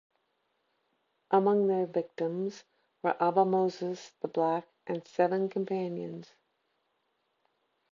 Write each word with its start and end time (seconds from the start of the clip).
Among 1.29 1.67
their 1.67 1.85
victims 1.85 2.63
were 3.03 3.15
Abba 3.21 3.45
Moses 3.45 4.13
the 4.21 4.27
Black 4.29 4.67
and 4.87 5.07
seven 5.07 5.47
companions. 5.47 6.33